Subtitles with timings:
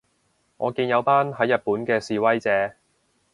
[0.57, 2.73] 我見有班喺日本嘅示威者